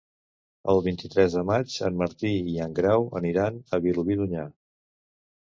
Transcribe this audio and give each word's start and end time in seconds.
El 0.71 0.79
vint-i-tres 0.85 1.35
de 1.39 1.43
maig 1.49 1.75
en 1.89 1.99
Martí 1.99 2.33
i 2.55 2.57
en 2.67 2.75
Grau 2.81 3.07
aniran 3.21 3.61
a 3.79 3.83
Vilobí 3.87 4.19
d'Onyar. 4.25 4.49